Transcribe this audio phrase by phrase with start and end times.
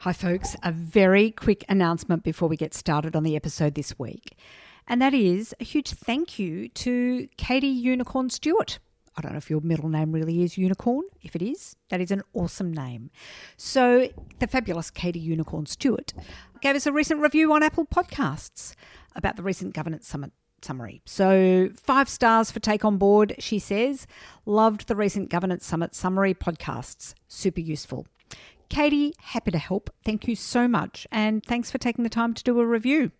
[0.00, 0.54] Hi, folks.
[0.62, 4.36] A very quick announcement before we get started on the episode this week.
[4.86, 8.78] And that is a huge thank you to Katie Unicorn Stewart.
[9.16, 11.04] I don't know if your middle name really is Unicorn.
[11.22, 13.10] If it is, that is an awesome name.
[13.56, 16.12] So, the fabulous Katie Unicorn Stewart
[16.60, 18.74] gave us a recent review on Apple Podcasts
[19.16, 21.00] about the recent Governance Summit summary.
[21.06, 24.06] So, five stars for Take On Board, she says.
[24.44, 27.14] Loved the recent Governance Summit summary podcasts.
[27.26, 28.06] Super useful.
[28.68, 29.90] Katie, happy to help.
[30.04, 31.06] Thank you so much.
[31.10, 33.12] And thanks for taking the time to do a review.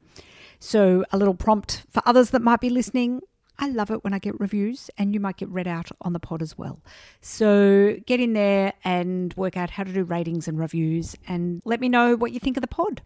[0.59, 3.21] So, a little prompt for others that might be listening.
[3.59, 6.21] I love it when I get reviews, and you might get read out on the
[6.21, 6.81] pod as well.
[7.21, 11.81] So, get in there and work out how to do ratings and reviews, and let
[11.81, 13.03] me know what you think of the pod.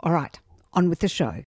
[0.00, 0.38] All right,
[0.72, 1.44] on with the show.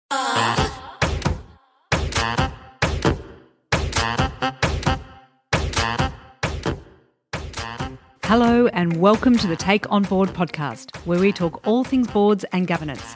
[8.30, 12.46] Hello, and welcome to the Take On Board podcast, where we talk all things boards
[12.52, 13.16] and governance.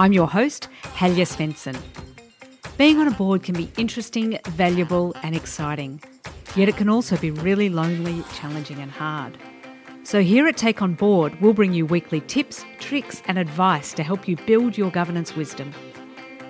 [0.00, 1.80] I'm your host, Helga Svendsen.
[2.76, 6.02] Being on a board can be interesting, valuable, and exciting,
[6.56, 9.38] yet it can also be really lonely, challenging, and hard.
[10.02, 14.02] So, here at Take On Board, we'll bring you weekly tips, tricks, and advice to
[14.02, 15.72] help you build your governance wisdom.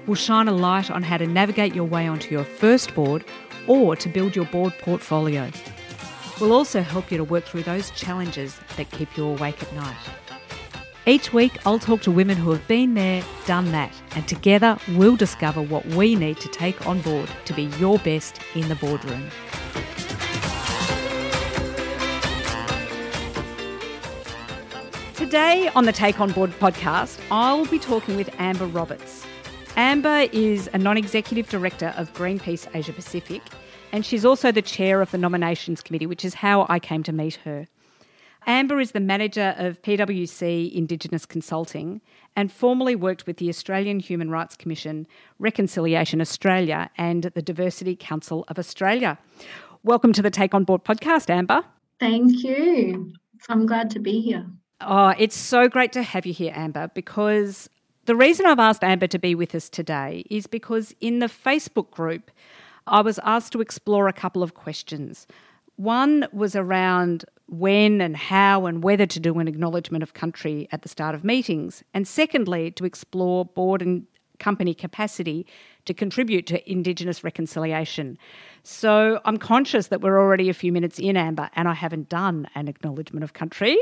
[0.06, 3.26] We'll shine a light on how to navigate your way onto your first board
[3.66, 5.50] or to build your board portfolio.
[6.40, 9.96] We'll also help you to work through those challenges that keep you awake at night.
[11.04, 15.16] Each week, I'll talk to women who have been there, done that, and together we'll
[15.16, 19.30] discover what we need to take on board to be your best in the boardroom.
[25.14, 29.26] Today on the Take On Board podcast, I'll be talking with Amber Roberts.
[29.76, 33.42] Amber is a non executive director of Greenpeace Asia Pacific
[33.92, 37.12] and she's also the chair of the nominations committee, which is how I came to
[37.12, 37.66] meet her.
[38.46, 42.00] Amber is the manager of PwC Indigenous Consulting
[42.36, 45.06] and formerly worked with the Australian Human Rights Commission,
[45.38, 49.18] Reconciliation Australia, and the Diversity Council of Australia.
[49.82, 51.62] Welcome to the Take On Board podcast, Amber.
[52.00, 53.12] Thank you.
[53.48, 54.46] I'm glad to be here.
[54.80, 57.68] Oh, it's so great to have you here, Amber, because
[58.04, 61.90] the reason I've asked Amber to be with us today is because in the Facebook
[61.90, 62.30] group,
[62.90, 65.26] I was asked to explore a couple of questions.
[65.76, 70.82] One was around when and how and whether to do an acknowledgement of country at
[70.82, 71.82] the start of meetings.
[71.94, 74.06] And secondly, to explore board and
[74.38, 75.46] company capacity
[75.84, 78.18] to contribute to Indigenous reconciliation.
[78.62, 82.46] So I'm conscious that we're already a few minutes in, Amber, and I haven't done
[82.54, 83.78] an acknowledgement of country.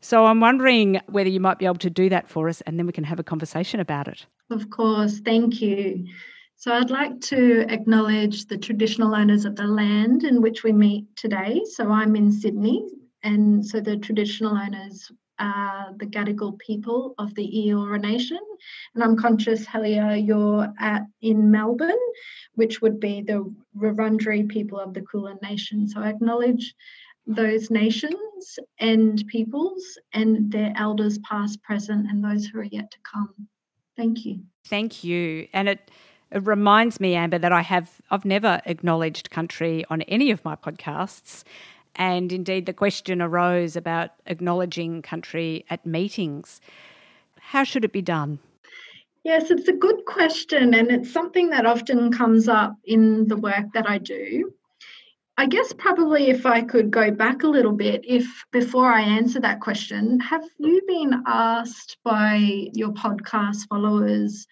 [0.00, 2.86] So I'm wondering whether you might be able to do that for us and then
[2.86, 4.26] we can have a conversation about it.
[4.50, 6.06] Of course, thank you.
[6.64, 11.04] So I'd like to acknowledge the traditional owners of the land in which we meet
[11.14, 11.60] today.
[11.70, 12.88] So I'm in Sydney,
[13.22, 18.38] and so the traditional owners are the Gadigal people of the Eora Nation.
[18.94, 21.92] And I'm conscious, Helga, you're at in Melbourne,
[22.54, 25.86] which would be the Wurundjeri people of the Kulin Nation.
[25.86, 26.74] So I acknowledge
[27.26, 32.98] those nations and peoples and their elders past, present, and those who are yet to
[33.12, 33.34] come.
[33.98, 34.40] Thank you.
[34.66, 35.46] Thank you.
[35.52, 35.90] And it
[36.30, 40.56] it reminds me, Amber, that I have I've never acknowledged country on any of my
[40.56, 41.44] podcasts.
[41.96, 46.60] And indeed, the question arose about acknowledging country at meetings.
[47.38, 48.40] How should it be done?
[49.22, 53.66] Yes, it's a good question, and it's something that often comes up in the work
[53.72, 54.52] that I do.
[55.36, 59.40] I guess probably if I could go back a little bit, if before I answer
[59.40, 64.46] that question, have you been asked by your podcast followers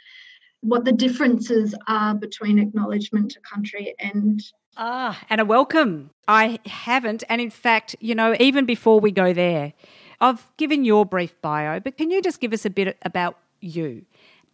[0.62, 4.42] what the differences are between acknowledgement to country and
[4.76, 6.10] ah and a welcome.
[6.28, 9.74] I haven't and in fact you know even before we go there
[10.20, 14.04] i've given your brief bio but can you just give us a bit about you?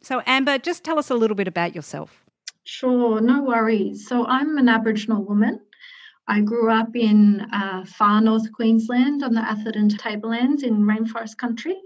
[0.00, 2.24] So amber just tell us a little bit about yourself.
[2.64, 4.08] Sure no worries.
[4.08, 5.60] So i'm an aboriginal woman.
[6.26, 11.76] I grew up in uh, far north Queensland on the Atherton Tablelands in rainforest country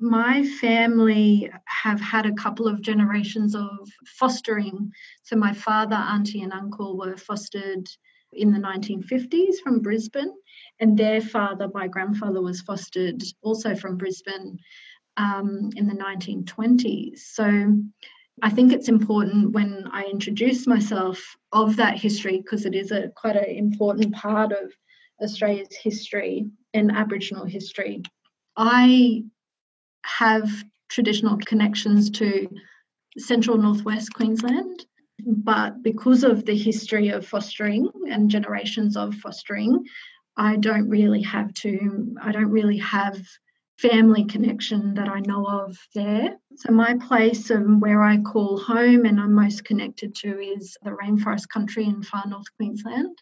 [0.00, 4.92] my family have had a couple of generations of fostering.
[5.22, 7.88] So, my father, auntie, and uncle were fostered
[8.32, 10.32] in the 1950s from Brisbane,
[10.80, 14.58] and their father, my grandfather, was fostered also from Brisbane
[15.16, 17.18] um, in the 1920s.
[17.18, 17.74] So,
[18.40, 23.08] I think it's important when I introduce myself of that history because it is a
[23.16, 24.72] quite an important part of
[25.20, 28.02] Australia's history and Aboriginal history.
[28.56, 29.24] I
[30.18, 30.50] have
[30.88, 32.48] traditional connections to
[33.16, 34.84] central northwest Queensland.
[35.26, 39.84] But because of the history of fostering and generations of fostering,
[40.36, 43.20] I don't really have to, I don't really have
[43.78, 46.36] family connection that I know of there.
[46.56, 50.90] So, my place and where I call home and I'm most connected to is the
[50.90, 53.16] rainforest country in far north Queensland.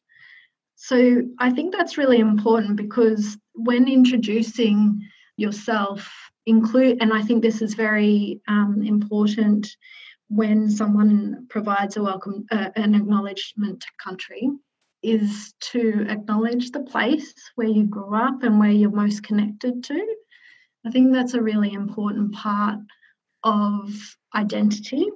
[0.76, 5.00] So, I think that's really important because when introducing
[5.36, 6.10] yourself,
[6.46, 9.68] include, and I think this is very um, important
[10.28, 14.48] when someone provides a welcome, uh, an acknowledgement to country,
[15.02, 20.16] is to acknowledge the place where you grew up and where you're most connected to.
[20.84, 22.78] I think that's a really important part
[23.42, 23.92] of
[24.34, 25.06] identity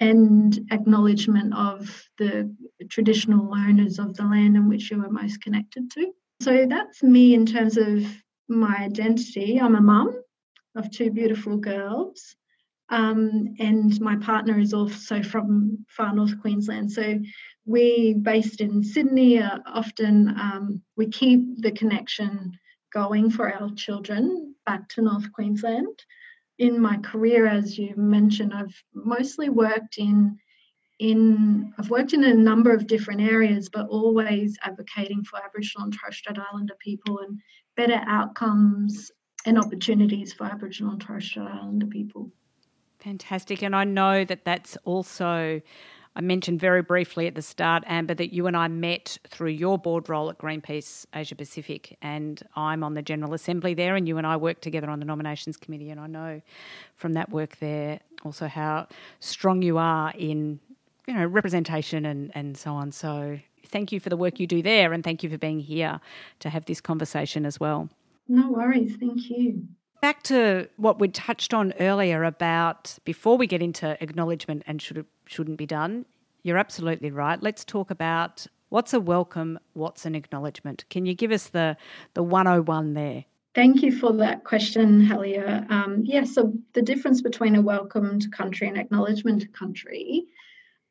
[0.00, 2.54] and acknowledgement of the
[2.88, 6.12] traditional owners of the land in which you are most connected to.
[6.40, 8.04] So that's me in terms of
[8.48, 9.60] my identity.
[9.60, 10.22] I'm a mum
[10.78, 12.36] of two beautiful girls.
[12.90, 16.90] Um, and my partner is also from far north Queensland.
[16.90, 17.20] So
[17.66, 22.58] we, based in Sydney, uh, often um, we keep the connection
[22.92, 26.02] going for our children back to North Queensland.
[26.58, 30.38] In my career, as you mentioned, I've mostly worked in
[30.98, 35.96] in I've worked in a number of different areas, but always advocating for Aboriginal and
[35.96, 37.38] Torres Strait Islander people and
[37.76, 39.12] better outcomes
[39.46, 42.30] and opportunities for Aboriginal and Torres Strait Islander people.
[42.98, 43.62] Fantastic.
[43.62, 45.60] And I know that that's also,
[46.16, 49.78] I mentioned very briefly at the start, Amber, that you and I met through your
[49.78, 51.96] board role at Greenpeace Asia Pacific.
[52.02, 55.04] And I'm on the General Assembly there, and you and I work together on the
[55.04, 55.90] Nominations Committee.
[55.90, 56.42] And I know
[56.96, 58.88] from that work there also how
[59.20, 60.58] strong you are in,
[61.06, 62.90] you know, representation and, and so on.
[62.90, 66.00] So thank you for the work you do there, and thank you for being here
[66.40, 67.88] to have this conversation as well.
[68.28, 68.96] No worries.
[68.96, 69.66] Thank you.
[70.00, 75.04] Back to what we touched on earlier about before we get into acknowledgement and should
[75.26, 76.04] shouldn't be done.
[76.42, 77.42] You're absolutely right.
[77.42, 80.84] Let's talk about what's a welcome, what's an acknowledgement.
[80.88, 81.76] Can you give us the
[82.14, 83.24] the 101 there?
[83.54, 85.66] Thank you for that question, Helga.
[85.68, 90.26] Um, yeah, so the difference between a welcomed country and acknowledgement country.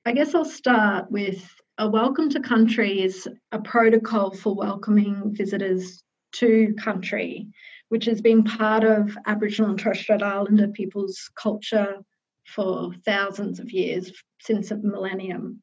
[0.05, 6.03] I guess I'll start with a welcome to country is a protocol for welcoming visitors
[6.33, 7.47] to country,
[7.89, 11.97] which has been part of Aboriginal and Torres Strait Islander people's culture
[12.45, 15.61] for thousands of years, since a millennium.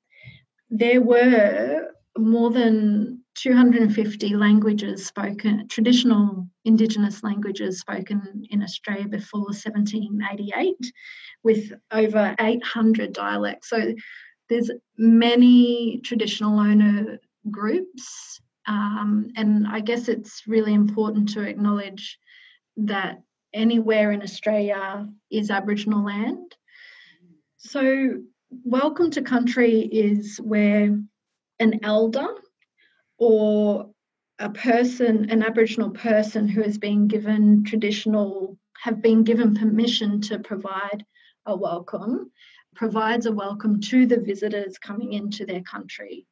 [0.70, 10.74] There were more than 250 languages spoken, traditional Indigenous languages spoken in Australia before 1788,
[11.42, 13.68] with over 800 dialects.
[13.70, 13.94] So
[14.48, 17.18] there's many traditional owner
[17.50, 22.18] groups um, and I guess it's really important to acknowledge
[22.78, 23.22] that
[23.52, 26.54] anywhere in Australia is Aboriginal land.
[27.58, 30.98] So, welcome to country is where
[31.60, 32.26] an elder
[33.18, 33.90] or
[34.38, 40.38] a person, an Aboriginal person who has been given traditional, have been given permission to
[40.38, 41.04] provide
[41.46, 42.30] a welcome,
[42.74, 46.26] provides a welcome to the visitors coming into their country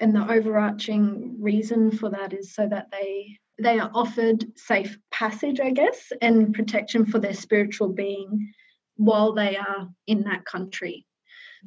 [0.00, 5.60] and the overarching reason for that is so that they they are offered safe passage
[5.60, 8.52] i guess and protection for their spiritual being
[9.00, 11.06] while they are in that country.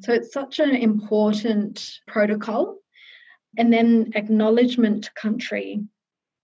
[0.01, 2.77] So it's such an important protocol.
[3.57, 5.83] And then acknowledgement country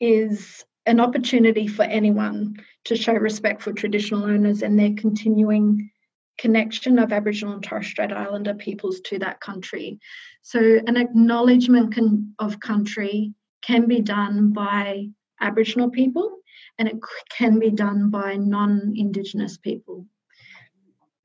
[0.02, 2.56] is an opportunity for anyone
[2.86, 5.92] to show respect for traditional owners and their continuing
[6.40, 10.00] connection of Aboriginal and Torres Strait Islander peoples to that country.
[10.42, 11.96] So, an acknowledgement
[12.40, 16.38] of country can be done by Aboriginal people
[16.78, 16.98] and it
[17.30, 20.06] can be done by non Indigenous people.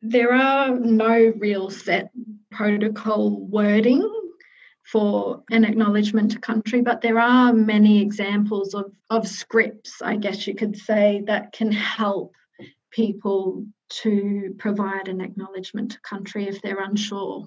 [0.03, 2.11] There are no real set
[2.51, 4.11] protocol wording
[4.83, 10.47] for an acknowledgement to country, but there are many examples of, of scripts, I guess
[10.47, 12.35] you could say, that can help
[12.95, 17.47] people to provide an acknowledgement to country if they're unsure?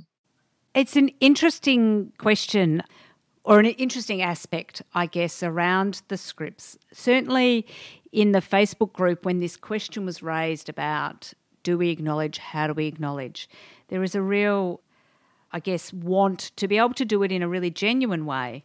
[0.74, 2.84] It's an interesting question
[3.44, 6.78] or an interesting aspect, I guess, around the scripts.
[6.92, 7.66] Certainly
[8.12, 12.74] in the Facebook group, when this question was raised about do we acknowledge, how do
[12.74, 13.50] we acknowledge,
[13.88, 14.82] there is a real,
[15.52, 18.64] I guess, want to be able to do it in a really genuine way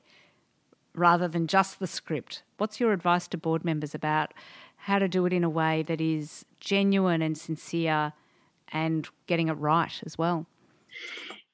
[0.94, 2.42] rather than just the script.
[2.58, 4.34] What's your advice to board members about
[4.82, 8.12] how to do it in a way that is genuine and sincere
[8.72, 10.44] and getting it right as well?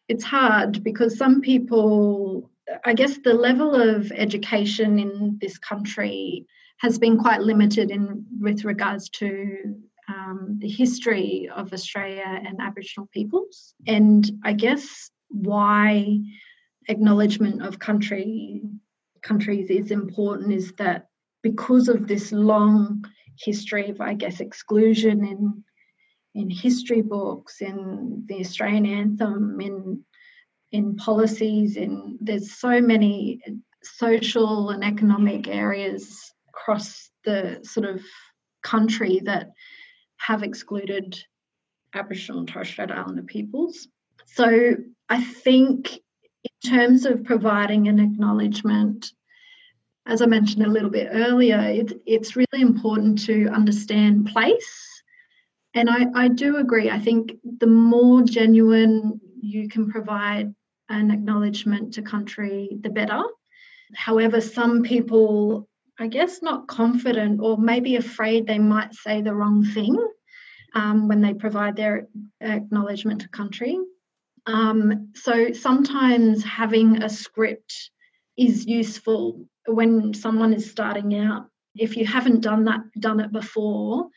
[0.09, 2.51] It's hard because some people,
[2.87, 6.47] I guess, the level of education in this country
[6.79, 9.77] has been quite limited in with regards to
[10.09, 16.19] um, the history of Australia and Aboriginal peoples, and I guess why
[16.89, 18.63] acknowledgement of country
[19.21, 21.08] countries is important is that
[21.43, 23.05] because of this long
[23.39, 25.65] history of, I guess, exclusion in
[26.35, 30.05] in history books, in the Australian anthem, in
[30.71, 33.41] in policies, in there's so many
[33.83, 38.03] social and economic areas across the sort of
[38.63, 39.51] country that
[40.19, 41.19] have excluded
[41.95, 43.89] Aboriginal and Torres Strait Islander peoples.
[44.27, 44.77] So
[45.09, 46.01] I think
[46.45, 49.13] in terms of providing an acknowledgement,
[50.09, 55.03] as I mentioned a little bit earlier, it, it's really important to understand place.
[55.75, 56.91] And I, I do agree.
[56.91, 60.55] I think the more genuine you can provide
[60.89, 63.23] an acknowledgement to country, the better.
[63.95, 69.63] However, some people, I guess, not confident or maybe afraid they might say the wrong
[69.63, 69.95] thing
[70.75, 72.09] um, when they provide their
[72.41, 73.79] acknowledgement to country.
[74.47, 77.91] Um, so sometimes having a script
[78.39, 81.47] is useful when someone is starting out.
[81.75, 84.09] If you haven't done that, done it before,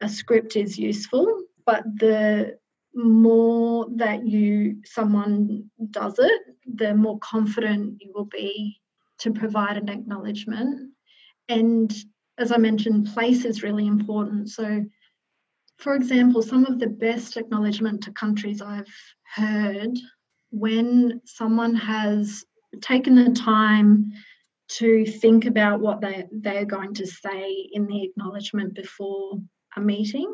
[0.00, 1.42] a script is useful.
[1.66, 2.58] But the
[2.94, 8.80] more that you someone does it, the more confident you will be
[9.18, 10.92] to provide an acknowledgement.
[11.48, 11.92] And
[12.38, 14.50] as I mentioned, place is really important.
[14.50, 14.84] So,
[15.78, 18.92] for example, some of the best acknowledgement to countries I've
[19.34, 19.98] heard
[20.50, 22.44] when someone has
[22.80, 24.12] taken the time
[24.66, 29.38] to think about what they, they're going to say in the acknowledgement before
[29.76, 30.32] a meeting.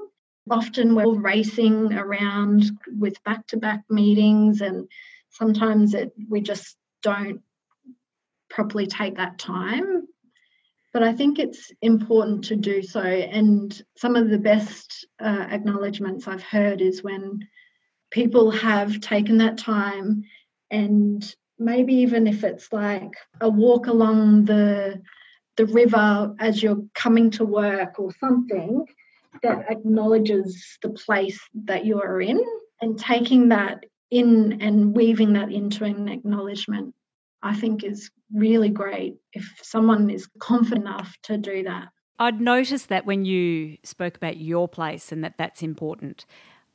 [0.50, 4.88] Often we're racing around with back to back meetings, and
[5.30, 7.40] sometimes it, we just don't
[8.48, 10.06] properly take that time.
[10.92, 13.00] But I think it's important to do so.
[13.00, 17.46] And some of the best uh, acknowledgements I've heard is when
[18.10, 20.24] people have taken that time
[20.70, 25.00] and maybe even if it's like a walk along the
[25.56, 28.86] the river as you're coming to work or something
[29.42, 32.42] that acknowledges the place that you are in
[32.80, 36.94] and taking that in and weaving that into an acknowledgement
[37.42, 41.88] I think is really great if someone is confident enough to do that.
[42.18, 46.26] I'd noticed that when you spoke about your place and that that's important.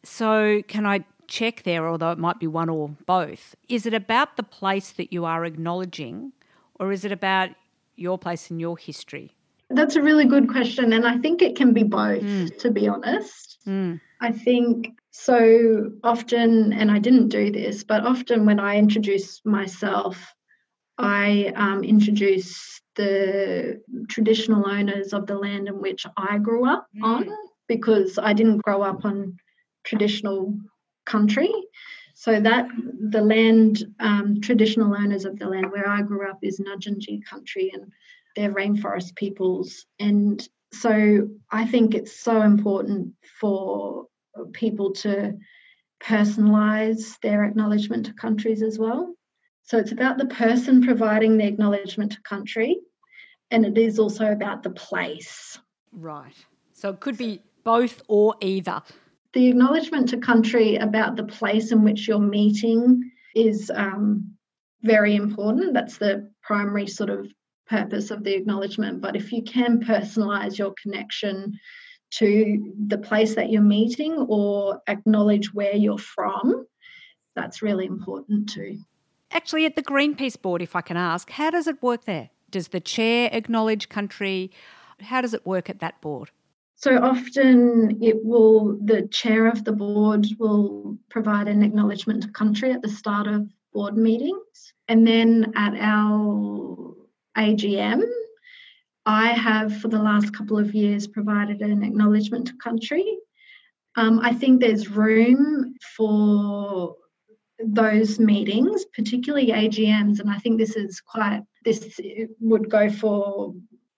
[0.04, 3.56] So, can I check there, although it might be one or both?
[3.68, 6.34] Is it about the place that you are acknowledging,
[6.80, 7.50] or is it about
[7.96, 9.34] your place in your history?
[9.70, 10.94] That's a really good question.
[10.94, 12.58] And I think it can be both, mm.
[12.60, 13.58] to be honest.
[13.68, 14.00] Mm.
[14.22, 20.34] I think so often, and I didn't do this, but often when I introduce myself,
[20.98, 27.04] I um, introduce the traditional owners of the land in which I grew up mm.
[27.04, 27.30] on
[27.68, 29.38] because I didn't grow up on
[29.84, 30.58] traditional
[31.06, 31.52] country.
[32.14, 32.68] So that
[33.10, 37.72] the land, um, traditional owners of the land where I grew up is Nudjinji country
[37.74, 37.92] and
[38.36, 39.86] they're rainforest peoples.
[40.00, 44.08] And so I think it's so important for
[44.54, 45.38] people to
[46.02, 49.14] personalize their acknowledgement to countries as well.
[49.64, 52.78] So it's about the person providing the acknowledgement to country,
[53.50, 55.58] and it is also about the place.
[55.92, 56.36] Right.
[56.74, 58.84] So it could be both or either.
[59.36, 64.36] The acknowledgement to country about the place in which you're meeting is um,
[64.82, 65.74] very important.
[65.74, 67.28] That's the primary sort of
[67.68, 69.02] purpose of the acknowledgement.
[69.02, 71.60] But if you can personalize your connection
[72.12, 76.66] to the place that you're meeting or acknowledge where you're from,
[77.36, 78.80] that's really important too.
[79.32, 82.30] Actually, at the Greenpeace board, if I can ask, how does it work there?
[82.52, 84.52] Does the chair acknowledge country?
[85.02, 86.32] How does it work at that board?
[86.78, 92.72] So often it will, the chair of the board will provide an acknowledgement to country
[92.72, 94.74] at the start of board meetings.
[94.88, 96.96] And then at our
[97.38, 98.04] AGM,
[99.06, 103.20] I have for the last couple of years provided an acknowledgement to country.
[103.96, 106.96] Um, I think there's room for
[107.60, 111.98] those meetings, particularly AGMs, and I think this is quite, this
[112.40, 113.54] would go for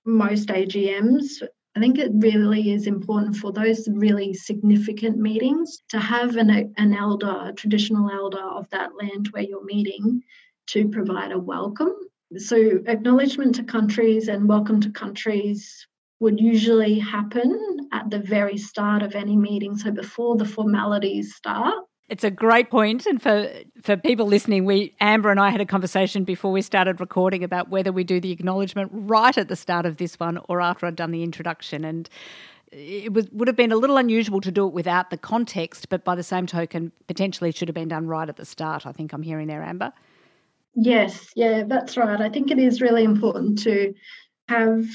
[0.06, 1.42] most AGMs.
[1.78, 6.92] I think it really is important for those really significant meetings to have an, an
[6.92, 10.24] elder, a traditional elder of that land where you're meeting
[10.70, 11.94] to provide a welcome.
[12.36, 15.86] So, acknowledgement to countries and welcome to countries
[16.20, 21.76] would usually happen at the very start of any meeting, so before the formalities start.
[22.10, 23.50] It's a great point, and for
[23.82, 27.70] for people listening, we Amber and I had a conversation before we started recording about
[27.70, 30.96] whether we do the acknowledgement right at the start of this one or after I'd
[30.96, 32.10] done the introduction, and
[32.72, 36.06] it was, would have been a little unusual to do it without the context, but
[36.06, 38.86] by the same token, potentially should have been done right at the start.
[38.86, 39.92] I think I'm hearing there, Amber.
[40.76, 42.22] Yes, yeah, that's right.
[42.22, 43.94] I think it is really important to
[44.48, 44.86] have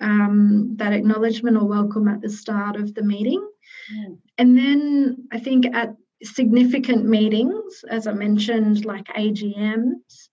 [0.00, 3.46] um, that acknowledgement or welcome at the start of the meeting.
[3.94, 4.18] Mm.
[4.38, 10.28] And then I think at significant meetings, as I mentioned, like AGMs,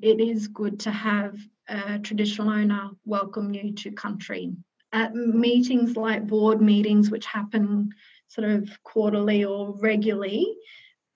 [0.00, 1.36] it is good to have
[1.68, 4.52] a traditional owner welcome you to country.
[4.92, 7.90] At meetings like board meetings, which happen
[8.28, 10.56] sort of quarterly or regularly,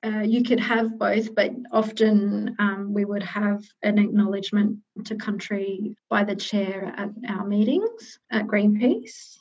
[0.05, 5.97] uh, you could have both, but often um, we would have an acknowledgement to country
[6.09, 9.39] by the chair at our meetings at Greenpeace.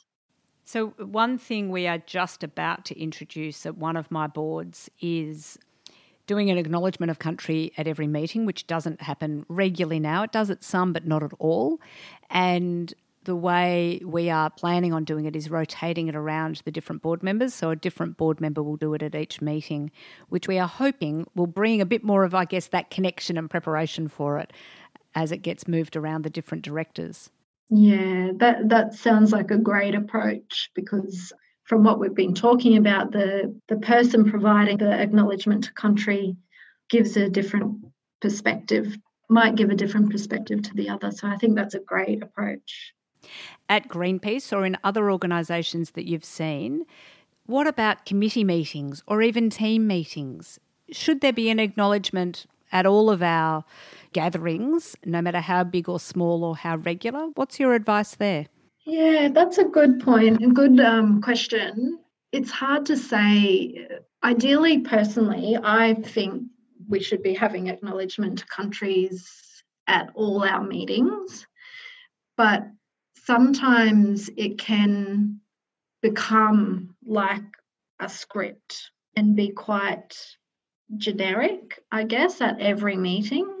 [0.70, 5.58] So, one thing we are just about to introduce at one of my boards is
[6.26, 10.24] doing an acknowledgement of country at every meeting, which doesn't happen regularly now.
[10.24, 11.80] It does at some, but not at all.
[12.28, 12.92] And
[13.24, 17.22] the way we are planning on doing it is rotating it around the different board
[17.22, 17.54] members.
[17.54, 19.90] So a different board member will do it at each meeting,
[20.28, 23.48] which we are hoping will bring a bit more of, I guess, that connection and
[23.48, 24.52] preparation for it
[25.14, 27.30] as it gets moved around the different directors.
[27.70, 31.32] Yeah, that that sounds like a great approach because
[31.64, 36.36] from what we've been talking about, the the person providing the acknowledgement to country
[36.88, 37.84] gives a different
[38.20, 38.96] perspective,
[39.28, 41.10] might give a different perspective to the other.
[41.10, 42.94] So I think that's a great approach
[43.68, 46.86] at Greenpeace or in other organisations that you've seen,
[47.46, 50.58] what about committee meetings or even team meetings?
[50.90, 53.64] Should there be an acknowledgement at all of our
[54.12, 57.28] gatherings, no matter how big or small or how regular?
[57.34, 58.46] What's your advice there?
[58.86, 61.98] Yeah, that's a good point, a good um, question.
[62.32, 63.88] It's hard to say.
[64.24, 66.44] Ideally, personally, I think
[66.88, 71.46] we should be having acknowledgement to countries at all our meetings.
[72.36, 72.68] But
[73.24, 75.40] sometimes it can
[76.02, 77.42] become like
[78.00, 80.16] a script and be quite
[80.96, 83.57] generic, I guess, at every meeting.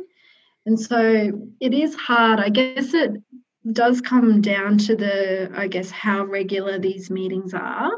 [0.68, 2.40] And so it is hard.
[2.40, 3.12] I guess it
[3.72, 7.90] does come down to the, I guess, how regular these meetings are.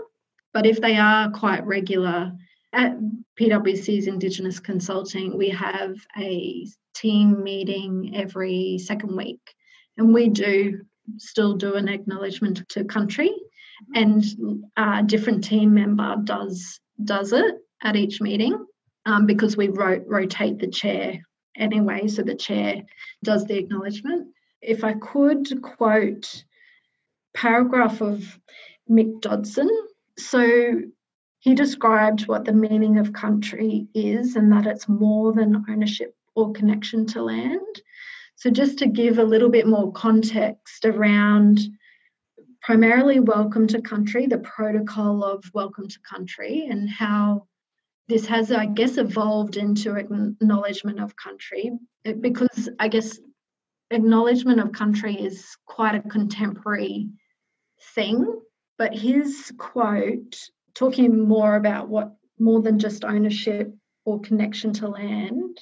[0.55, 2.31] But if they are quite regular,
[2.73, 2.97] at
[3.41, 9.41] PwC's Indigenous Consulting, we have a team meeting every second week.
[9.99, 10.83] And we do
[11.17, 13.33] still do an acknowledgement to country,
[13.97, 14.23] and
[14.77, 18.65] a different team member does does it at each meeting
[19.07, 21.21] um, because we ro- rotate the chair
[21.61, 22.09] anyway.
[22.09, 22.83] So the chair
[23.23, 24.29] does the acknowledgement.
[24.61, 26.45] If I could quote
[27.35, 28.39] paragraph of
[28.91, 29.71] Mick Dodson,
[30.19, 30.81] so
[31.39, 36.53] he described what the meaning of country is and that it's more than ownership or
[36.53, 37.83] connection to land.
[38.37, 41.61] So, just to give a little bit more context around
[42.63, 47.47] primarily Welcome to Country, the protocol of Welcome to Country, and how
[48.09, 51.71] this has, I guess, evolved into acknowledgement of country
[52.21, 53.21] because I guess
[53.91, 57.09] acknowledgement of country is quite a contemporary
[57.95, 58.41] thing.
[58.79, 60.37] But his quote,
[60.75, 65.61] talking more about what more than just ownership or connection to land,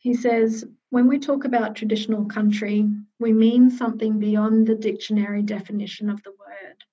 [0.00, 6.08] he says, when we talk about traditional country, we mean something beyond the dictionary definition
[6.10, 6.84] of the word.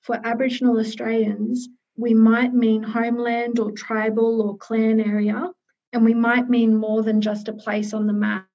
[0.00, 1.68] For Aboriginal Australians,
[2.00, 5.50] we might mean homeland or tribal or clan area,
[5.92, 8.46] and we might mean more than just a place on the map.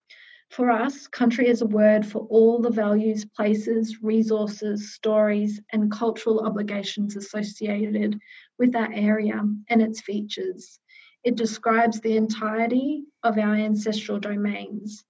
[0.49, 6.39] For us, country is a word for all the values, places, resources, stories, and cultural
[6.39, 8.19] obligations associated
[8.57, 10.79] with that area and its features.
[11.23, 15.03] It describes the entirety of our ancestral domains.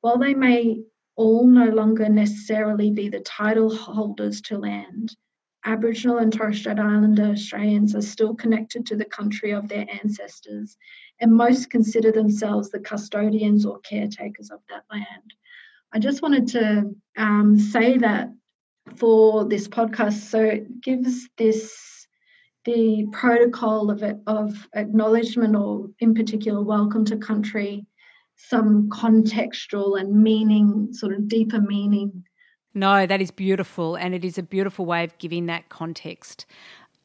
[0.00, 0.82] While they may
[1.16, 5.14] all no longer necessarily be the title holders to land,
[5.64, 10.76] Aboriginal and Torres Strait Islander Australians are still connected to the country of their ancestors,
[11.20, 15.34] and most consider themselves the custodians or caretakers of that land.
[15.92, 18.30] I just wanted to um, say that
[18.96, 22.06] for this podcast, so it gives this
[22.64, 27.84] the protocol of, it, of acknowledgement or in particular welcome to country
[28.36, 32.24] some contextual and meaning sort of deeper meaning
[32.74, 36.46] no that is beautiful and it is a beautiful way of giving that context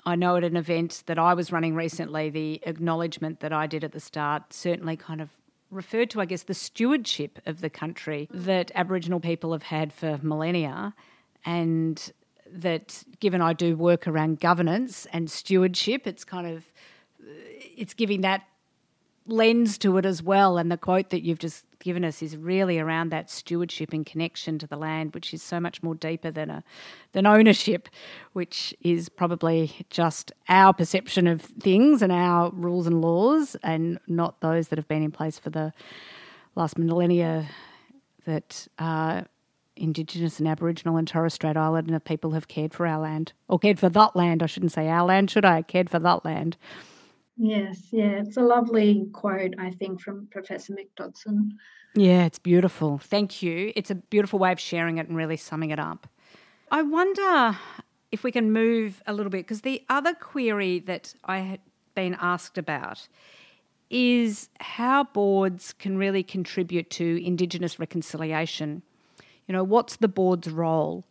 [0.08, 3.84] I know at an event that I was running recently, the acknowledgement that I did
[3.84, 5.28] at the start certainly kind of
[5.70, 10.18] referred to, I guess, the stewardship of the country that Aboriginal people have had for
[10.22, 10.94] millennia.
[11.46, 12.14] And
[12.50, 16.64] that given I do work around governance and stewardship, it's kind of
[17.76, 18.44] it's giving that
[19.26, 20.58] lens to it as well.
[20.58, 24.60] And the quote that you've just given us is really around that stewardship and connection
[24.60, 26.62] to the land, which is so much more deeper than a
[27.14, 27.88] than ownership,
[28.34, 34.42] which is probably just our perception of things and our rules and laws, and not
[34.42, 35.72] those that have been in place for the
[36.56, 37.48] last millennia
[38.26, 39.22] that uh,
[39.78, 43.80] Indigenous and Aboriginal and Torres Strait Islander people have cared for our land, or cared
[43.80, 44.44] for that land.
[44.44, 45.62] I shouldn't say our land, should I?
[45.62, 46.58] Cared for that land.
[47.38, 51.58] Yes, yeah, it's a lovely quote, I think, from Professor Mick Dodson.
[51.94, 52.98] Yeah, it's beautiful.
[52.98, 53.72] Thank you.
[53.76, 56.08] It's a beautiful way of sharing it and really summing it up.
[56.72, 57.58] I wonder
[58.12, 61.60] if we can move a little bit because the other query that I had
[61.96, 63.08] been asked about
[63.90, 68.82] is how boards can really contribute to Indigenous reconciliation.
[69.48, 71.06] You know, what's the board's role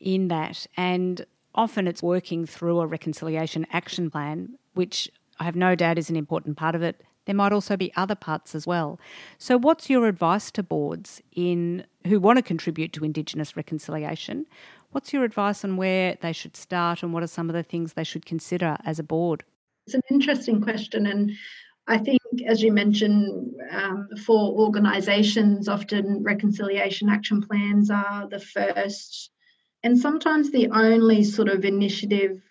[0.00, 0.66] in that?
[0.76, 6.10] And often it's working through a reconciliation action plan, which I have no doubt is
[6.10, 7.02] an important part of it.
[7.24, 9.00] There might also be other parts as well.
[9.38, 14.46] So, what's your advice to boards in who want to contribute to Indigenous reconciliation?
[14.92, 17.92] What's your advice on where they should start and what are some of the things
[17.92, 19.44] they should consider as a board?
[19.86, 21.32] It's an interesting question, and
[21.86, 29.30] I think, as you mentioned, um, for organisations, often reconciliation action plans are the first
[29.82, 32.42] and sometimes the only sort of initiative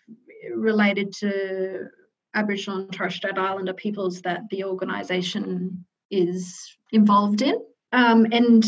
[0.56, 1.88] related to
[2.34, 7.56] Aboriginal and Torres Strait Islander peoples that the organisation is involved in.
[7.92, 8.64] Um, and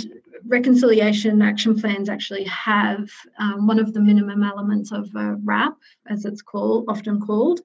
[0.46, 6.26] reconciliation action plans actually have um, one of the minimum elements of a RAP, as
[6.26, 7.62] it's called, often called,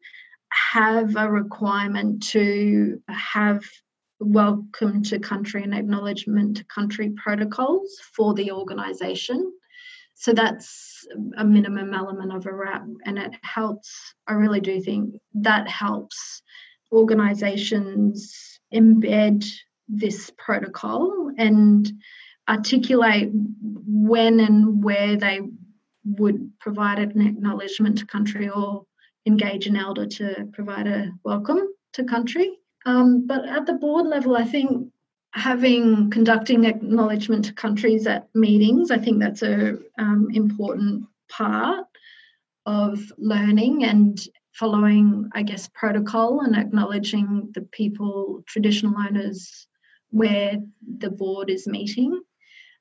[0.50, 3.62] have a requirement to have
[4.18, 9.52] welcome to country and acknowledgement to country protocols for the organisation.
[10.18, 14.14] So that's a minimum element of a RAP, and it helps.
[14.26, 16.42] I really do think that helps
[16.90, 19.44] organisations embed
[19.88, 21.90] this protocol and
[22.48, 25.40] articulate when and where they
[26.04, 28.84] would provide an acknowledgement to country or
[29.26, 31.60] engage an elder to provide a welcome
[31.92, 32.56] to country.
[32.86, 34.92] Um, but at the board level, I think
[35.36, 41.86] having conducting acknowledgement to countries at meetings, I think that's a um, important part
[42.64, 44.18] of learning and
[44.54, 49.68] following, I guess, protocol and acknowledging the people, traditional owners,
[50.08, 50.54] where
[50.98, 52.18] the board is meeting.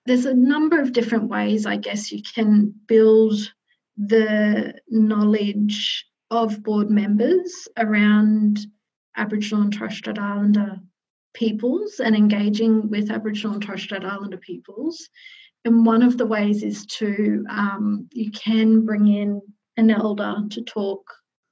[0.06, 3.34] There's a number of different ways, I guess, you can build
[3.98, 8.60] the knowledge of board members around
[9.18, 10.80] Aboriginal and Torres Strait Islander
[11.36, 15.08] peoples and engaging with Aboriginal and Torres Strait Islander peoples.
[15.64, 19.42] And one of the ways is to, um, you can bring in
[19.78, 21.02] an elder to talk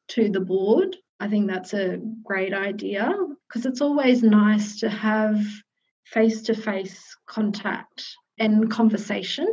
[0.09, 0.95] to the board.
[1.19, 3.13] I think that's a great idea
[3.47, 5.39] because it's always nice to have
[6.05, 8.03] face to face contact
[8.39, 9.47] and conversation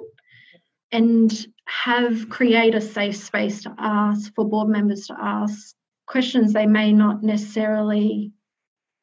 [0.92, 5.74] and have create a safe space to ask for board members to ask
[6.06, 8.32] questions they may not necessarily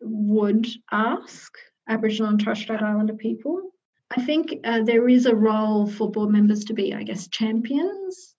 [0.01, 1.53] would ask
[1.88, 3.71] Aboriginal and Torres Strait Islander people.
[4.15, 8.36] I think uh, there is a role for board members to be, I guess, champions,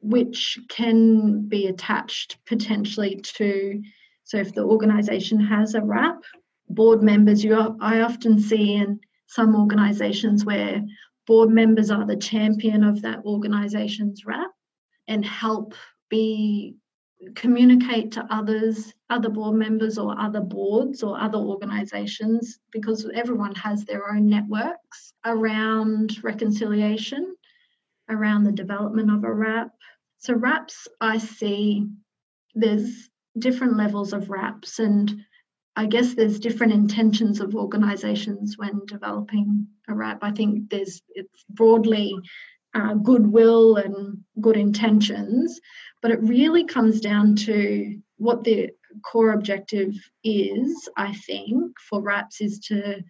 [0.00, 3.82] which can be attached potentially to.
[4.24, 6.22] So, if the organisation has a RAP,
[6.68, 10.82] board members, you I often see in some organisations where
[11.26, 14.50] board members are the champion of that organisation's RAP
[15.08, 15.74] and help
[16.08, 16.76] be
[17.34, 23.84] communicate to others, other board members or other boards or other organisations, because everyone has
[23.84, 27.34] their own networks around reconciliation,
[28.08, 29.70] around the development of a RAP.
[30.18, 31.86] So RAPs, I see
[32.54, 33.08] there's
[33.38, 35.24] different levels of RAPs and
[35.76, 40.18] I guess there's different intentions of organisations when developing a RAP.
[40.22, 42.14] I think there's it's broadly
[42.74, 45.60] uh, goodwill and good intentions,
[46.02, 48.70] but it really comes down to what the
[49.02, 50.88] core objective is.
[50.96, 53.02] I think for RAPs is to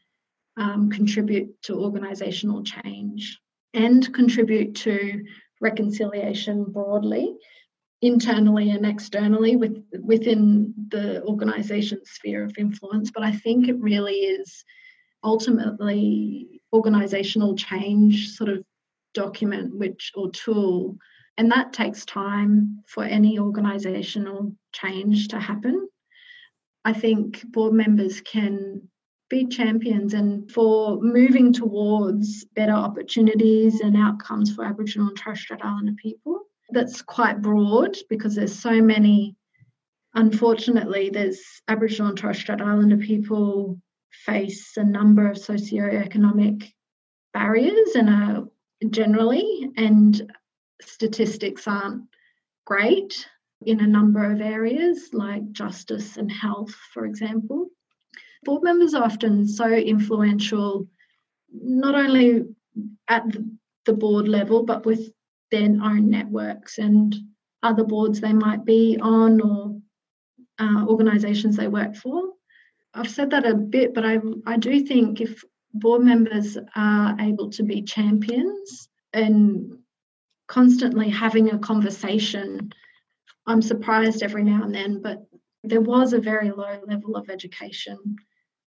[0.57, 3.38] um, contribute to organisational change
[3.72, 5.24] and contribute to
[5.61, 7.35] reconciliation broadly
[8.03, 13.11] internally and externally with, within the organisation's sphere of influence.
[13.11, 14.62] But I think it really is
[15.24, 18.62] ultimately organizational change sort of
[19.14, 20.96] document which or tool
[21.37, 25.88] and that takes time for any organizational change to happen.
[26.85, 28.88] I think board members can
[29.31, 35.61] be champions and for moving towards better opportunities and outcomes for aboriginal and torres strait
[35.64, 36.42] islander people.
[36.70, 39.35] That's quite broad because there's so many.
[40.14, 46.70] Unfortunately there's aboriginal and torres strait islander people face a number of socioeconomic
[47.33, 48.44] barriers and are
[48.90, 50.33] generally and
[50.81, 52.03] statistics aren't
[52.66, 53.27] great
[53.66, 57.68] in a number of areas like justice and health for example
[58.44, 60.87] board members are often so influential
[61.53, 62.44] not only
[63.09, 63.25] at
[63.85, 65.12] the board level, but with
[65.51, 67.14] their own networks and
[67.62, 69.81] other boards they might be on or
[70.59, 72.31] uh, organisations they work for.
[72.92, 75.42] I've said that a bit, but I, I do think if
[75.74, 79.78] board members are able to be champions and
[80.46, 82.72] constantly having a conversation,
[83.46, 85.26] I'm surprised every now and then, but
[85.62, 87.98] there was a very low level of education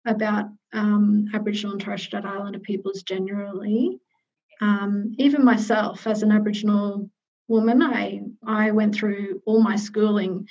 [0.05, 3.99] about um, Aboriginal and Torres Strait Islander peoples generally.
[4.61, 7.09] Um, even myself, as an Aboriginal
[7.47, 10.47] woman, I I went through all my schooling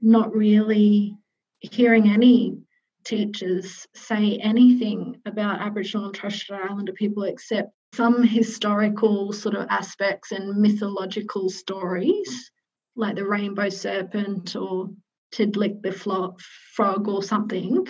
[0.00, 1.16] not really
[1.60, 2.58] hearing any
[3.04, 9.66] teachers say anything about Aboriginal and Torres Strait Islander people except some historical sort of
[9.70, 12.50] aspects and mythological stories,
[12.96, 14.90] like the rainbow serpent or
[15.32, 17.86] Tiddalik the frog or something.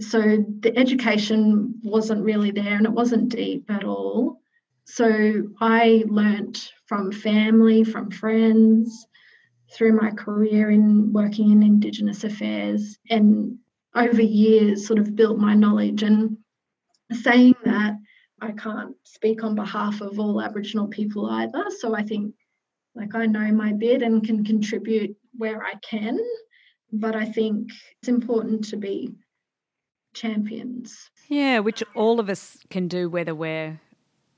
[0.00, 0.20] So
[0.60, 4.40] the education wasn't really there and it wasn't deep at all.
[4.84, 9.06] So I learnt from family, from friends,
[9.72, 13.58] through my career in working in Indigenous affairs and
[13.94, 14.20] over mm-hmm.
[14.20, 16.02] years sort of built my knowledge.
[16.02, 16.38] And
[17.12, 17.94] saying that,
[18.40, 21.64] I can't speak on behalf of all Aboriginal people either.
[21.78, 22.34] So I think
[22.94, 26.18] like I know my bit and can contribute where I can.
[26.92, 29.14] But I think it's important to be
[30.12, 31.10] champions.
[31.28, 33.80] Yeah, which all of us can do, whether we're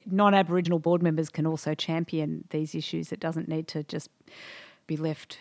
[0.06, 3.10] non Aboriginal board members, can also champion these issues.
[3.10, 4.08] It doesn't need to just
[4.86, 5.38] be left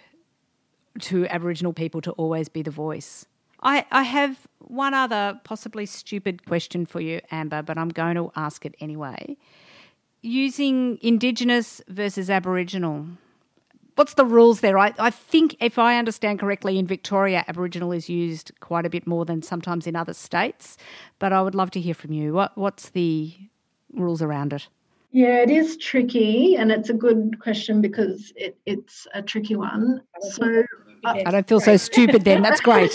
[1.02, 3.26] to Aboriginal people to always be the voice.
[3.64, 8.32] I, I have one other possibly stupid question for you, Amber, but I'm going to
[8.36, 9.38] ask it anyway.
[10.22, 13.08] Using Indigenous versus Aboriginal,
[13.96, 14.78] what's the rules there?
[14.78, 19.08] I, I think, if I understand correctly, in Victoria, Aboriginal is used quite a bit
[19.08, 20.78] more than sometimes in other states.
[21.20, 22.34] But I would love to hear from you.
[22.34, 23.34] What, what's the
[23.94, 24.68] rules around it?
[25.14, 30.02] Yeah, it is tricky, and it's a good question because it, it's a tricky one.
[30.32, 30.64] So
[31.06, 32.42] I don't feel so stupid then.
[32.42, 32.92] That's great.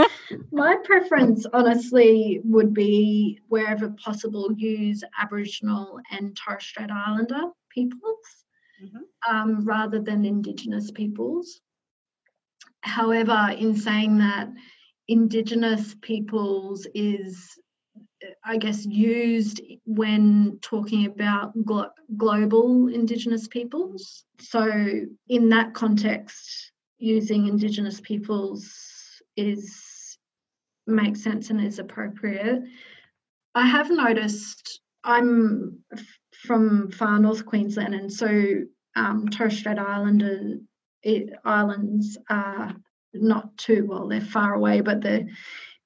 [0.50, 8.44] My preference, honestly, would be wherever possible, use Aboriginal and Torres Strait Islander peoples
[8.82, 9.34] mm-hmm.
[9.34, 11.60] um, rather than Indigenous peoples.
[12.80, 14.48] However, in saying that,
[15.08, 17.58] Indigenous peoples is
[18.44, 24.24] I guess, used when talking about glo- global Indigenous peoples.
[24.40, 24.66] So,
[25.28, 28.72] in that context, using Indigenous peoples
[29.36, 30.18] is
[30.86, 32.62] makes sense and is appropriate.
[33.54, 35.78] I have noticed I'm
[36.32, 38.62] from far north Queensland, and so
[38.96, 40.58] um, Torres Strait Islander
[41.44, 42.74] islands are
[43.14, 44.08] not too well.
[44.08, 45.26] They're far away, but they're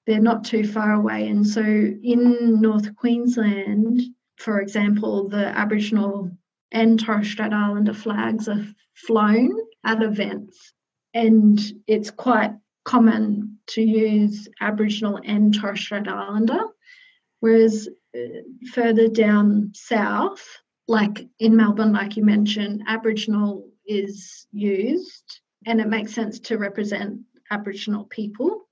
[0.06, 1.28] they're not too far away.
[1.28, 4.00] And so in North Queensland,
[4.36, 6.30] for example, the Aboriginal
[6.72, 9.52] and Torres Strait Islander flags are flown
[9.84, 10.72] at events.
[11.14, 12.52] And it's quite
[12.84, 16.60] common to use Aboriginal and Torres Strait Islander.
[17.40, 20.44] Whereas uh, further down south,
[20.88, 27.20] like in Melbourne, like you mentioned, Aboriginal is used and it makes sense to represent
[27.50, 28.68] Aboriginal people.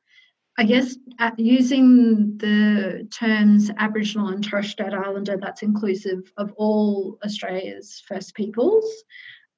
[0.59, 7.19] I guess uh, using the terms Aboriginal and Torres Strait Islander, that's inclusive of all
[7.25, 8.85] Australia's First Peoples.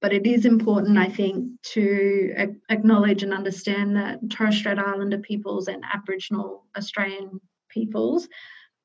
[0.01, 2.35] But it is important, I think, to
[2.69, 8.29] acknowledge and understand that Torres Strait Islander peoples and Aboriginal Australian peoples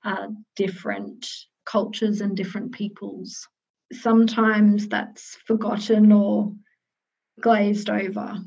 [0.04, 1.28] are different
[1.66, 3.48] cultures and different peoples.
[3.92, 6.54] Sometimes that's forgotten or
[7.42, 8.38] glazed over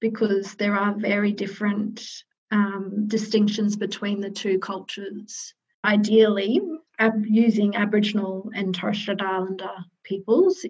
[0.00, 2.02] because there are very different
[2.50, 5.54] um, distinctions between the two cultures.
[5.84, 6.60] Ideally,
[6.98, 10.64] ab- using Aboriginal and Torres Strait Islander peoples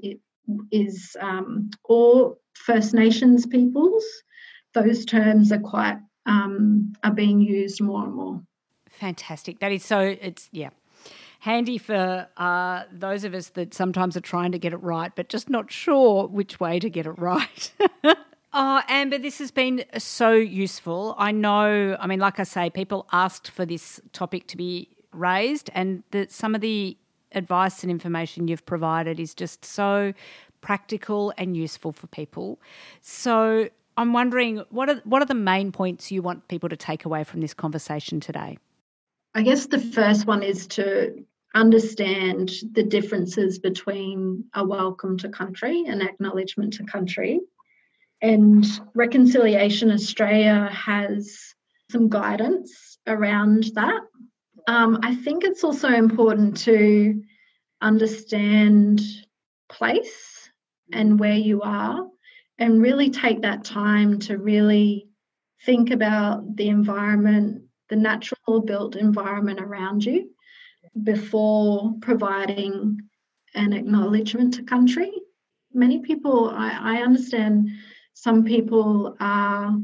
[0.71, 4.05] is um, or First Nations peoples.
[4.75, 8.43] Those terms are quite um, are being used more and more.
[8.91, 9.59] Fantastic.
[9.61, 10.01] That is so.
[10.01, 10.71] It's yeah
[11.41, 15.29] handy for uh, those of us that sometimes are trying to get it right, but
[15.29, 17.73] just not sure which way to get it right.
[18.53, 21.15] Oh, Amber, this has been so useful.
[21.19, 25.71] I know, I mean, like I say, people asked for this topic to be raised,
[25.73, 26.97] and that some of the
[27.33, 30.13] advice and information you've provided is just so
[30.63, 32.61] practical and useful for people.
[33.03, 37.05] So I'm wondering, what are what are the main points you want people to take
[37.05, 38.59] away from this conversation today?
[39.35, 45.85] I guess the first one is to understand the differences between a welcome to country
[45.87, 47.41] and acknowledgement to country.
[48.23, 51.55] And Reconciliation Australia has
[51.91, 54.01] some guidance around that.
[54.69, 57.23] Um, I think it's also important to
[57.81, 59.01] understand
[59.71, 60.51] place
[60.93, 62.07] and where you are
[62.59, 65.09] and really take that time to really
[65.65, 70.31] think about the environment, the natural built environment around you
[71.03, 72.99] before providing
[73.55, 75.11] an acknowledgement to country.
[75.73, 77.71] Many people, I, I understand
[78.21, 79.79] some people are,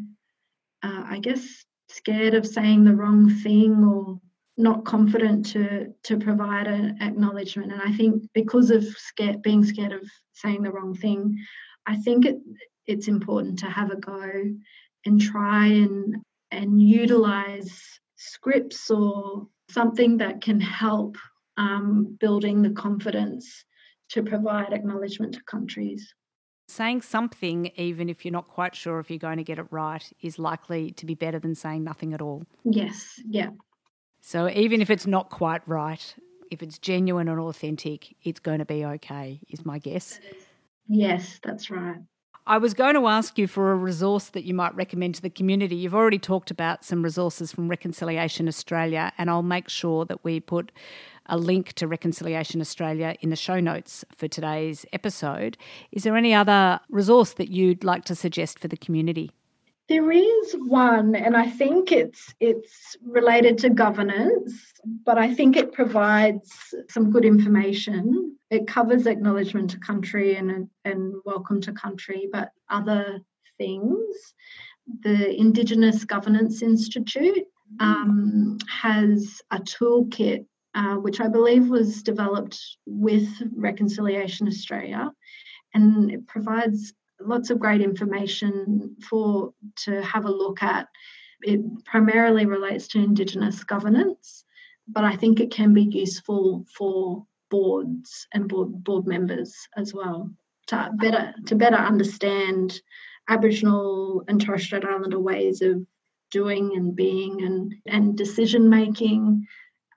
[0.83, 4.21] uh, I guess, scared of saying the wrong thing or
[4.59, 7.73] not confident to to provide an acknowledgement.
[7.73, 11.39] And i think because of scared, being scared of saying the wrong thing
[11.87, 12.39] i think it
[12.87, 14.31] it's important to have a go
[15.07, 16.17] and try and
[16.51, 17.73] and utilize
[18.17, 21.17] scripts or something that can help
[21.57, 23.65] um, building the confidence
[24.11, 26.15] to provide acknowledgement to countries
[26.69, 30.03] Saying something, even if you're not quite sure if you're going to get it right,
[30.21, 32.45] is likely to be better than saying nothing at all.
[32.65, 33.51] Yes, yeah.
[34.21, 36.15] So even if it's not quite right,
[36.51, 40.19] if it's genuine and authentic, it's going to be okay, is my guess.
[40.89, 41.99] Yes, that's right.
[42.49, 45.31] I was going to ask you for a resource that you might recommend to the
[45.31, 45.75] community.
[45.75, 50.39] You've already talked about some resources from Reconciliation Australia, and I'll make sure that we
[50.39, 50.71] put
[51.29, 55.57] a link to Reconciliation Australia in the show notes for today's episode.
[55.93, 59.31] Is there any other resource that you'd like to suggest for the community?
[59.89, 64.73] There is one, and I think it's it's related to governance,
[65.05, 68.37] but I think it provides some good information.
[68.51, 73.21] It covers acknowledgement to country and and welcome to country, but other
[73.59, 74.35] things.
[75.03, 77.47] The Indigenous Governance Institute
[77.79, 85.11] um, has a toolkit uh, which I believe was developed with Reconciliation Australia,
[85.73, 90.87] and it provides lots of great information for to have a look at.
[91.43, 94.45] It primarily relates to Indigenous governance,
[94.87, 100.31] but I think it can be useful for boards and board board members as well
[100.67, 102.81] to better to better understand
[103.29, 105.87] Aboriginal and Torres Strait Islander ways of
[106.31, 109.47] doing and being and and decision making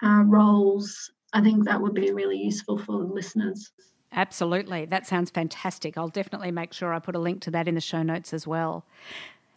[0.04, 1.12] uh, roles.
[1.34, 3.72] I think that would be really useful for listeners.
[4.12, 4.86] Absolutely.
[4.86, 5.98] That sounds fantastic.
[5.98, 8.48] I'll definitely make sure I put a link to that in the show notes as
[8.48, 8.86] well.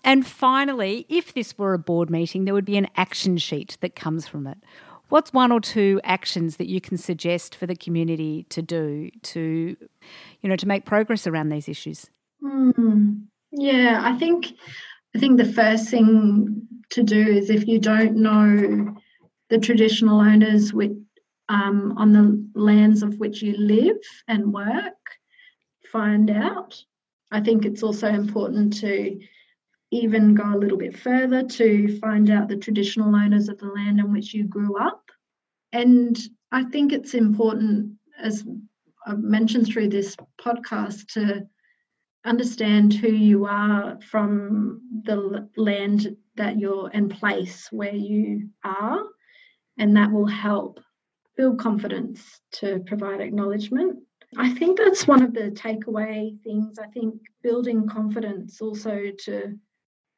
[0.04, 3.94] And finally, if this were a board meeting, there would be an action sheet that
[3.94, 4.58] comes from it.
[5.08, 9.76] What's one or two actions that you can suggest for the community to do to,
[10.40, 12.06] you know, to make progress around these issues?
[12.42, 14.52] Mm, yeah, I think
[15.14, 18.96] I think the first thing to do is if you don't know
[19.52, 20.96] the traditional owners with
[21.50, 24.96] um, on the lands of which you live and work,
[25.92, 26.82] find out.
[27.30, 29.20] I think it's also important to
[29.90, 34.00] even go a little bit further to find out the traditional owners of the land
[34.00, 35.02] in which you grew up.
[35.70, 36.18] And
[36.50, 38.46] I think it's important, as
[39.06, 41.46] I've mentioned through this podcast, to
[42.24, 49.02] understand who you are from the land that you're in place where you are,
[49.78, 50.80] and that will help
[51.36, 53.98] build confidence to provide acknowledgement.
[54.36, 56.78] I think that's one of the takeaway things.
[56.78, 59.58] I think building confidence also to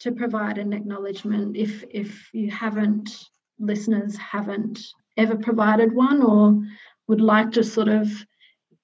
[0.00, 3.10] to provide an acknowledgement if if you haven't
[3.58, 4.80] listeners haven't
[5.16, 6.60] ever provided one or
[7.06, 8.10] would like to sort of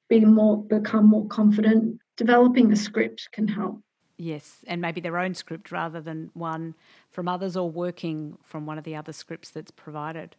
[0.08, 3.80] be more become more confident developing a script can help
[4.16, 6.74] yes and maybe their own script rather than one
[7.10, 10.36] from others or working from one of the other scripts that's provided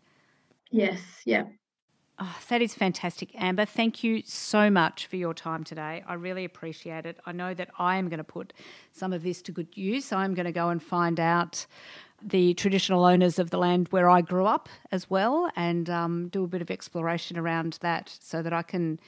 [0.71, 1.43] yes yeah
[2.23, 3.65] Oh, that is fantastic, Amber.
[3.65, 6.03] Thank you so much for your time today.
[6.07, 7.19] I really appreciate it.
[7.25, 8.53] I know that I am going to put
[8.91, 10.13] some of this to good use.
[10.13, 11.65] I'm going to go and find out
[12.21, 16.43] the traditional owners of the land where I grew up as well and um, do
[16.43, 18.99] a bit of exploration around that so that I can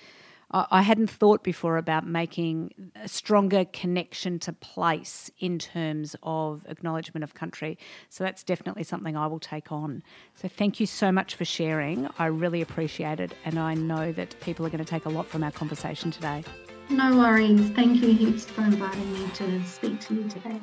[0.55, 7.23] I hadn't thought before about making a stronger connection to place in terms of acknowledgement
[7.23, 7.79] of country.
[8.09, 10.03] So that's definitely something I will take on.
[10.35, 12.07] So thank you so much for sharing.
[12.19, 13.33] I really appreciate it.
[13.45, 16.43] And I know that people are going to take a lot from our conversation today.
[16.89, 17.71] No worries.
[17.71, 20.59] Thank you heaps for inviting me to speak to you today.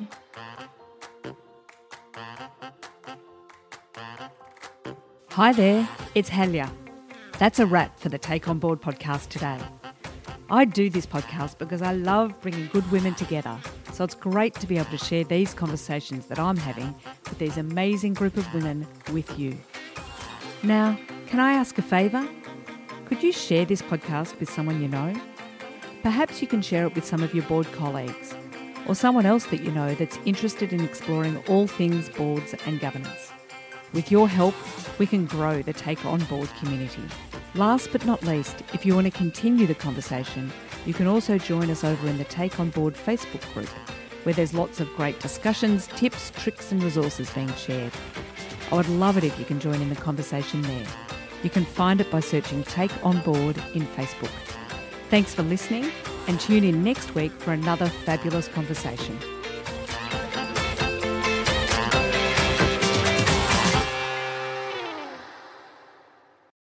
[5.31, 6.71] Hi there, it's Helga.
[7.39, 9.59] That's a wrap for the Take On Board podcast today.
[10.51, 13.57] I do this podcast because I love bringing good women together.
[13.93, 16.93] So it's great to be able to share these conversations that I'm having
[17.29, 19.57] with these amazing group of women with you.
[20.61, 22.27] Now, can I ask a favour?
[23.05, 25.13] Could you share this podcast with someone you know?
[26.03, 28.35] Perhaps you can share it with some of your board colleagues
[28.89, 33.31] or someone else that you know that's interested in exploring all things boards and governance.
[33.93, 34.55] With your help,
[34.99, 37.03] we can grow the Take On Board community.
[37.53, 40.51] Last but not least, if you want to continue the conversation,
[40.85, 43.69] You can also join us over in the Take On Board Facebook group,
[44.23, 47.91] where there's lots of great discussions, tips, tricks, and resources being shared.
[48.71, 50.87] I would love it if you can join in the conversation there.
[51.43, 54.31] You can find it by searching Take On Board in Facebook.
[55.09, 55.91] Thanks for listening
[56.27, 59.19] and tune in next week for another fabulous conversation.